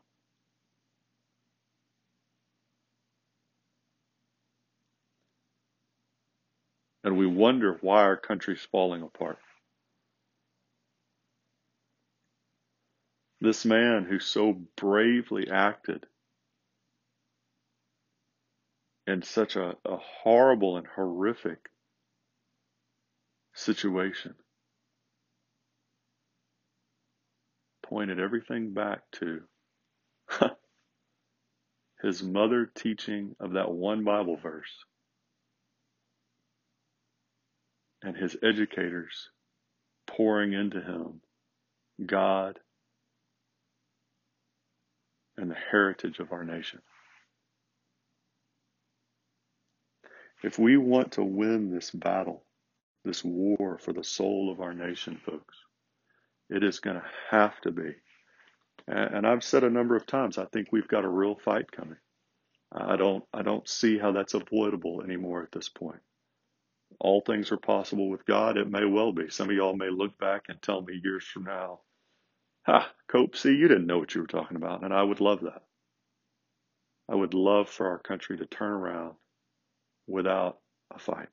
and 7.02 7.16
we 7.16 7.26
wonder 7.26 7.78
why 7.80 8.02
our 8.02 8.16
country's 8.16 8.66
falling 8.70 9.02
apart. 9.02 9.38
This 13.40 13.64
man 13.64 14.04
who 14.04 14.18
so 14.18 14.52
bravely 14.76 15.50
acted 15.50 16.06
in 19.06 19.22
such 19.22 19.56
a, 19.56 19.76
a 19.84 19.96
horrible 19.96 20.76
and 20.76 20.87
horrific 20.87 21.70
situation 23.54 24.34
pointed 27.90 28.20
everything 28.20 28.73
back 28.73 29.00
to 29.11 29.40
his 32.02 32.23
mother 32.23 32.70
teaching 32.75 33.35
of 33.40 33.54
that 33.54 33.70
one 33.70 34.04
Bible 34.04 34.37
verse 34.37 34.85
and 38.02 38.16
his 38.16 38.37
educators 38.42 39.30
pouring 40.06 40.52
into 40.52 40.80
him 40.80 41.20
God 42.06 42.61
and 45.37 45.50
the 45.50 45.56
heritage 45.70 46.20
of 46.20 46.32
our 46.32 46.44
nation. 46.44 46.80
If 50.44 50.59
we 50.59 50.76
want 50.76 51.12
to 51.12 51.25
win 51.25 51.75
this 51.75 51.90
battle, 51.90 52.44
this 53.04 53.25
war 53.25 53.78
for 53.78 53.92
the 53.92 54.04
soul 54.04 54.50
of 54.52 54.61
our 54.61 54.73
nation, 54.73 55.20
folks, 55.26 55.56
it 56.50 56.64
is 56.64 56.80
going 56.80 56.97
to 56.97 57.04
have 57.30 57.59
to 57.62 57.71
be. 57.71 57.95
And 58.87 59.26
I've 59.26 59.45
said 59.45 59.64
a 59.64 59.71
number 59.71 59.97
of 59.97 60.07
times, 60.07 60.37
I 60.38 60.47
think 60.47 60.69
we've 60.73 60.88
got 60.88 61.04
a 61.04 61.09
real 61.09 61.37
fight 61.37 61.71
coming. 61.71 61.99
I 62.73 62.97
don't, 62.97 63.25
I 63.33 63.42
don't 63.42 63.69
see 63.69 63.99
how 63.99 64.12
that's 64.12 64.35
avoidable 64.35 65.02
anymore 65.02 65.42
at 65.42 65.52
this 65.52 65.69
point. 65.69 66.00
All 66.99 67.21
things 67.21 67.52
are 67.52 67.57
possible 67.57 68.11
with 68.11 68.26
God. 68.26 68.57
It 68.57 68.71
may 68.71 68.85
well 68.85 69.12
be. 69.12 69.30
Some 69.30 69.49
of 69.49 69.57
y'all 69.57 69.76
may 69.76 69.90
look 69.90 70.19
back 70.19 70.45
and 70.49 70.61
tell 70.61 70.83
me 70.83 71.00
years 71.02 71.25
from 71.25 71.45
now, 71.45 71.80
ha, 72.66 72.90
Cope, 73.09 73.37
see, 73.37 73.54
you 73.54 73.69
didn't 73.69 73.87
know 73.87 73.99
what 73.99 74.14
you 74.14 74.21
were 74.23 74.26
talking 74.26 74.57
about. 74.57 74.83
And 74.83 74.92
I 74.92 75.02
would 75.02 75.21
love 75.21 75.40
that. 75.42 75.62
I 77.09 77.14
would 77.14 77.35
love 77.35 77.69
for 77.69 77.88
our 77.88 77.99
country 77.99 78.38
to 78.38 78.47
turn 78.47 78.73
around 78.73 79.14
without 80.07 80.59
a 80.95 80.99
fight. 80.99 81.28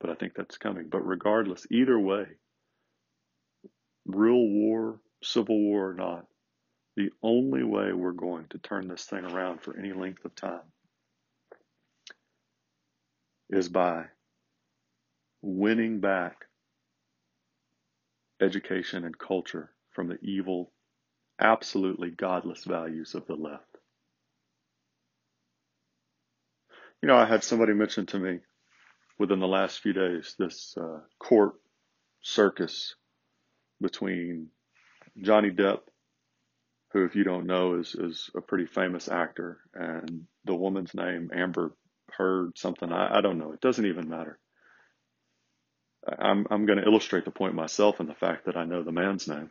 But 0.00 0.10
I 0.10 0.14
think 0.14 0.34
that's 0.34 0.58
coming. 0.58 0.88
But 0.90 1.06
regardless, 1.06 1.66
either 1.70 1.98
way, 1.98 2.26
real 4.06 4.46
war, 4.48 5.00
civil 5.22 5.58
war 5.58 5.90
or 5.90 5.94
not, 5.94 6.26
the 6.96 7.10
only 7.22 7.62
way 7.62 7.92
we're 7.92 8.12
going 8.12 8.46
to 8.50 8.58
turn 8.58 8.88
this 8.88 9.04
thing 9.04 9.24
around 9.24 9.60
for 9.62 9.78
any 9.78 9.92
length 9.92 10.24
of 10.24 10.34
time 10.34 10.60
is 13.50 13.68
by 13.68 14.04
winning 15.42 16.00
back 16.00 16.46
education 18.40 19.04
and 19.04 19.18
culture 19.18 19.70
from 19.92 20.08
the 20.08 20.18
evil, 20.22 20.72
absolutely 21.40 22.10
godless 22.10 22.64
values 22.64 23.14
of 23.14 23.26
the 23.26 23.34
left. 23.34 23.64
You 27.02 27.08
know, 27.08 27.16
I 27.16 27.26
had 27.26 27.44
somebody 27.44 27.72
mention 27.74 28.06
to 28.06 28.18
me 28.18 28.40
within 29.18 29.38
the 29.38 29.46
last 29.46 29.80
few 29.80 29.92
days 29.92 30.34
this 30.38 30.74
uh, 30.80 31.00
court 31.18 31.54
circus 32.22 32.94
between 33.80 34.48
Johnny 35.20 35.50
Depp, 35.50 35.80
who, 36.92 37.04
if 37.04 37.16
you 37.16 37.24
don't 37.24 37.46
know, 37.46 37.76
is 37.80 37.94
is 37.94 38.30
a 38.36 38.40
pretty 38.40 38.66
famous 38.66 39.08
actor, 39.08 39.60
and 39.74 40.26
the 40.44 40.54
woman's 40.54 40.94
name 40.94 41.30
Amber 41.34 41.72
Heard 42.12 42.56
something. 42.58 42.92
I, 42.92 43.18
I 43.18 43.20
don't 43.22 43.38
know. 43.38 43.52
It 43.52 43.60
doesn't 43.60 43.86
even 43.86 44.08
matter. 44.08 44.38
I'm 46.06 46.46
I'm 46.50 46.66
going 46.66 46.78
to 46.78 46.86
illustrate 46.86 47.24
the 47.24 47.30
point 47.32 47.54
myself 47.54 48.00
in 48.00 48.06
the 48.06 48.14
fact 48.14 48.46
that 48.46 48.56
I 48.56 48.64
know 48.64 48.82
the 48.82 48.92
man's 48.92 49.28
name. 49.28 49.50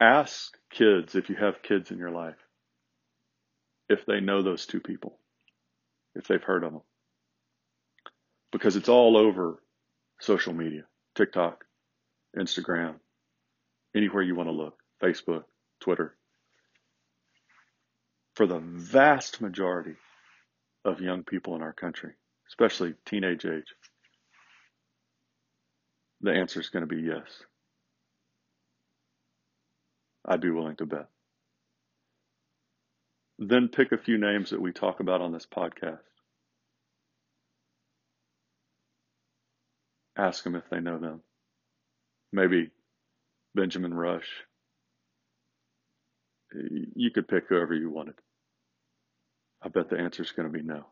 Ask 0.00 0.56
kids 0.70 1.14
if 1.14 1.30
you 1.30 1.36
have 1.36 1.62
kids 1.62 1.90
in 1.90 1.98
your 1.98 2.10
life 2.10 2.36
if 3.88 4.06
they 4.06 4.20
know 4.20 4.42
those 4.42 4.66
two 4.66 4.80
people, 4.80 5.18
if 6.14 6.28
they've 6.28 6.42
heard 6.42 6.64
of 6.64 6.72
them. 6.72 6.82
Because 8.52 8.76
it's 8.76 8.88
all 8.88 9.16
over 9.16 9.60
social 10.20 10.52
media, 10.52 10.82
TikTok, 11.16 11.64
Instagram, 12.38 12.96
anywhere 13.96 14.22
you 14.22 14.34
want 14.34 14.48
to 14.48 14.54
look, 14.54 14.78
Facebook, 15.02 15.44
Twitter. 15.80 16.14
For 18.36 18.46
the 18.46 18.60
vast 18.60 19.40
majority 19.40 19.96
of 20.84 21.00
young 21.00 21.22
people 21.22 21.56
in 21.56 21.62
our 21.62 21.72
country, 21.72 22.12
especially 22.48 22.94
teenage 23.04 23.44
age, 23.44 23.74
the 26.20 26.32
answer 26.32 26.60
is 26.60 26.68
going 26.68 26.86
to 26.86 26.94
be 26.94 27.02
yes. 27.02 27.42
I'd 30.24 30.40
be 30.40 30.50
willing 30.50 30.76
to 30.76 30.86
bet. 30.86 31.08
Then 33.38 33.68
pick 33.68 33.90
a 33.92 33.98
few 33.98 34.18
names 34.18 34.50
that 34.50 34.60
we 34.60 34.72
talk 34.72 35.00
about 35.00 35.20
on 35.20 35.32
this 35.32 35.46
podcast. 35.46 35.98
Ask 40.16 40.44
them 40.44 40.54
if 40.54 40.64
they 40.70 40.80
know 40.80 40.98
them. 40.98 41.22
Maybe 42.32 42.70
Benjamin 43.54 43.94
Rush. 43.94 44.28
You 46.94 47.10
could 47.10 47.28
pick 47.28 47.44
whoever 47.48 47.74
you 47.74 47.90
wanted. 47.90 48.14
I 49.62 49.68
bet 49.68 49.88
the 49.88 49.98
answer 49.98 50.22
is 50.22 50.32
going 50.32 50.50
to 50.50 50.58
be 50.58 50.64
no. 50.64 50.86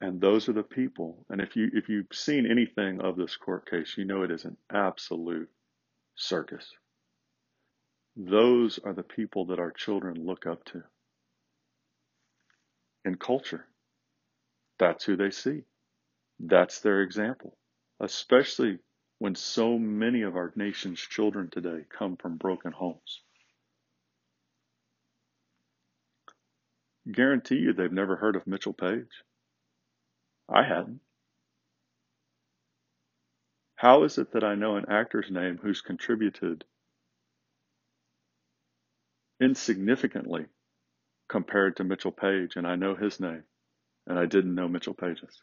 And 0.00 0.20
those 0.20 0.48
are 0.48 0.52
the 0.52 0.62
people. 0.62 1.24
And 1.30 1.40
if 1.40 1.56
you 1.56 1.70
if 1.72 1.88
you've 1.88 2.06
seen 2.12 2.46
anything 2.50 3.00
of 3.00 3.16
this 3.16 3.36
court 3.36 3.68
case, 3.68 3.94
you 3.96 4.04
know 4.04 4.22
it 4.22 4.30
is 4.30 4.44
an 4.44 4.56
absolute 4.72 5.48
circus. 6.16 6.70
Those 8.16 8.78
are 8.78 8.92
the 8.92 9.02
people 9.02 9.46
that 9.46 9.58
our 9.58 9.72
children 9.72 10.24
look 10.24 10.46
up 10.46 10.64
to. 10.66 10.82
In 13.04 13.16
culture, 13.16 13.66
that's 14.78 15.04
who 15.04 15.16
they 15.16 15.30
see. 15.30 15.62
That's 16.38 16.80
their 16.80 17.02
example, 17.02 17.56
especially 18.00 18.78
when 19.18 19.34
so 19.34 19.78
many 19.78 20.22
of 20.22 20.36
our 20.36 20.52
nation's 20.56 21.00
children 21.00 21.48
today 21.50 21.84
come 21.88 22.16
from 22.16 22.36
broken 22.36 22.72
homes. 22.72 23.22
Guarantee 27.10 27.56
you 27.56 27.72
they've 27.72 27.92
never 27.92 28.16
heard 28.16 28.36
of 28.36 28.46
Mitchell 28.46 28.74
Paige. 28.74 29.22
I 30.48 30.62
hadn't. 30.64 31.00
How 33.76 34.04
is 34.04 34.18
it 34.18 34.32
that 34.32 34.44
I 34.44 34.54
know 34.54 34.76
an 34.76 34.86
actor's 34.90 35.30
name 35.30 35.58
who's 35.62 35.80
contributed 35.80 36.64
insignificantly 39.40 40.46
compared 41.28 41.76
to 41.76 41.84
Mitchell 41.84 42.12
Paige 42.12 42.56
and 42.56 42.66
I 42.66 42.76
know 42.76 42.94
his 42.94 43.20
name 43.20 43.44
and 44.06 44.18
I 44.18 44.26
didn't 44.26 44.54
know 44.54 44.68
Mitchell 44.68 44.94
Paige's? 44.94 45.42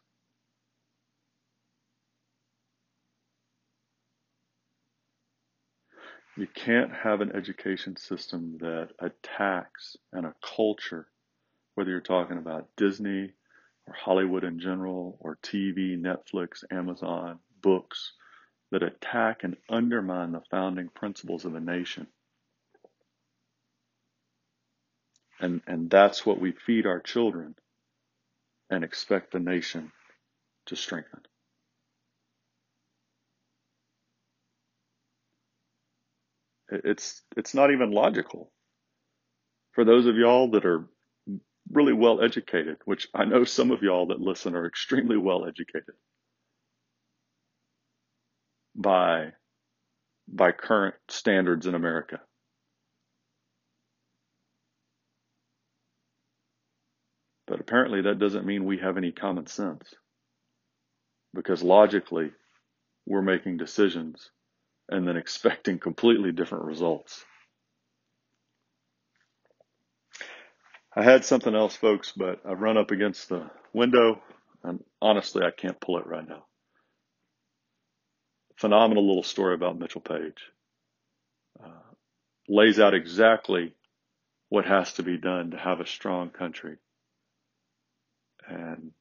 You 6.36 6.48
can't 6.48 6.92
have 6.92 7.22
an 7.22 7.36
education 7.36 7.96
system 7.96 8.58
that 8.60 8.90
attacks 9.00 9.96
and 10.12 10.26
a 10.26 10.34
culture 10.56 11.08
whether 11.76 11.90
you're 11.90 12.02
talking 12.02 12.38
about 12.38 12.70
Disney 12.78 13.32
or 13.88 13.94
Hollywood 13.94 14.44
in 14.44 14.60
general 14.60 15.18
or 15.20 15.38
TV, 15.44 16.00
Netflix, 16.00 16.64
Amazon, 16.72 17.40
books 17.62 18.14
that 18.72 18.84
attack 18.84 19.44
and 19.44 19.58
undermine 19.70 20.32
the 20.32 20.42
founding 20.52 20.90
principles 20.90 21.46
of 21.46 21.56
a 21.56 21.60
nation. 21.60 22.08
And, 25.40 25.62
and 25.68 25.90
that's 25.90 26.26
what 26.26 26.40
we 26.40 26.52
feed 26.52 26.86
our 26.86 27.00
children 27.00 27.56
and 28.74 28.84
expect 28.84 29.32
the 29.32 29.40
nation 29.40 29.92
to 30.68 30.76
strengthen. 30.76 31.22
It's, 36.70 37.22
it's 37.38 37.54
not 37.54 37.72
even 37.72 37.92
logical. 37.92 38.52
For 39.74 39.86
those 39.86 40.08
of 40.08 40.16
y'all 40.16 40.52
that 40.52 40.66
are 40.66 40.88
really 41.72 41.94
well 41.94 42.22
educated, 42.22 42.78
which 42.86 43.08
I 43.14 43.26
know 43.26 43.44
some 43.44 43.72
of 43.72 43.84
y'all 43.84 44.08
that 44.08 44.20
listen 44.20 44.56
are 44.56 44.66
extremely 44.66 45.18
well 45.18 45.46
educated 45.46 45.96
by, 48.76 49.34
by 50.28 50.52
current 50.52 50.96
standards 51.10 51.68
in 51.68 51.76
America. 51.76 52.20
But 57.54 57.60
apparently 57.60 58.02
that 58.02 58.18
doesn't 58.18 58.48
mean 58.48 58.66
we 58.66 58.80
have 58.80 58.98
any 58.98 59.12
common 59.12 59.46
sense. 59.46 59.94
Because 61.36 61.62
logically, 61.62 62.32
we're 63.06 63.22
making 63.22 63.58
decisions 63.58 64.32
and 64.90 65.08
then 65.08 65.18
expecting 65.18 65.78
completely 65.78 66.32
different 66.32 66.64
results. 66.64 67.24
I 70.96 71.04
had 71.04 71.26
something 71.26 71.54
else, 71.54 71.76
folks, 71.76 72.12
but 72.18 72.40
I've 72.44 72.60
run 72.60 72.76
up 72.76 72.90
against 72.90 73.30
the 73.30 73.52
window, 73.72 74.24
and 74.64 74.84
honestly, 75.00 75.46
I 75.46 75.52
can't 75.52 75.80
pull 75.80 76.00
it 76.00 76.08
right 76.08 76.28
now. 76.28 76.46
Phenomenal 78.56 79.06
little 79.06 79.22
story 79.22 79.54
about 79.54 79.78
Mitchell 79.78 80.02
Paige. 80.02 80.42
Uh, 81.64 81.70
lays 82.50 82.80
out 82.80 82.96
exactly 82.96 83.76
what 84.50 84.66
has 84.66 84.94
to 84.94 85.04
be 85.04 85.20
done 85.20 85.52
to 85.52 85.58
have 85.58 85.82
a 85.82 85.86
strong 85.86 86.32
country 86.32 86.78
and 88.48 88.92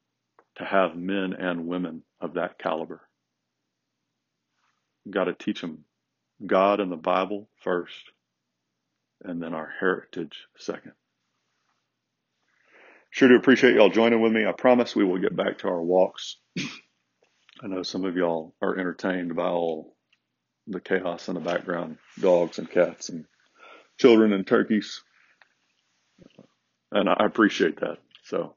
to 0.55 0.65
have 0.65 0.95
men 0.95 1.33
and 1.33 1.67
women 1.67 2.03
of 2.21 2.35
that 2.35 2.59
caliber. 2.59 3.01
Got 5.09 5.25
to 5.25 5.33
teach 5.33 5.61
them 5.61 5.85
God 6.45 6.79
and 6.79 6.91
the 6.91 6.97
Bible 6.97 7.49
first, 7.61 8.11
and 9.23 9.41
then 9.41 9.53
our 9.53 9.71
heritage 9.79 10.47
second. 10.57 10.93
Sure 13.09 13.29
do 13.29 13.35
appreciate 13.35 13.75
y'all 13.75 13.89
joining 13.89 14.21
with 14.21 14.31
me. 14.31 14.45
I 14.45 14.53
promise 14.53 14.95
we 14.95 15.03
will 15.03 15.19
get 15.19 15.35
back 15.35 15.59
to 15.59 15.67
our 15.67 15.81
walks 15.81 16.37
I 17.63 17.67
know 17.67 17.83
some 17.83 18.03
of 18.03 18.17
y'all 18.17 18.53
are 18.61 18.77
entertained 18.77 19.35
by 19.35 19.47
all 19.47 19.95
the 20.67 20.81
chaos 20.81 21.29
in 21.29 21.35
the 21.35 21.39
background 21.39 21.97
dogs 22.19 22.59
and 22.59 22.69
cats 22.69 23.09
and 23.09 23.25
children 23.99 24.33
and 24.33 24.45
turkeys. 24.45 25.01
And 26.91 27.09
I 27.09 27.25
appreciate 27.25 27.79
that. 27.79 27.99
So 28.25 28.55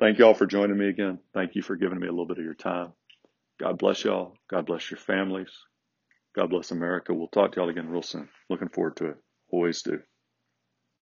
thank 0.00 0.18
y'all 0.18 0.34
for 0.34 0.46
joining 0.46 0.78
me 0.78 0.88
again. 0.88 1.20
Thank 1.34 1.54
you 1.56 1.62
for 1.62 1.76
giving 1.76 1.98
me 2.00 2.08
a 2.08 2.10
little 2.10 2.26
bit 2.26 2.38
of 2.38 2.44
your 2.44 2.54
time. 2.54 2.92
God 3.60 3.78
bless 3.78 4.04
y'all. 4.04 4.34
God 4.50 4.66
bless 4.66 4.90
your 4.90 4.98
families. 4.98 5.50
God 6.36 6.50
bless 6.50 6.70
America. 6.72 7.14
We'll 7.14 7.28
talk 7.28 7.52
to 7.52 7.60
y'all 7.60 7.70
again 7.70 7.88
real 7.88 8.02
soon. 8.02 8.28
Looking 8.50 8.68
forward 8.70 8.96
to 8.98 9.06
it. 9.10 9.16
Always 9.50 9.82
do. 9.82 10.00